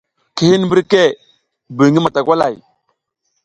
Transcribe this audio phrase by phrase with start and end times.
[0.35, 1.03] Ki hin mbirke
[1.75, 2.55] buy ngi matakwalay.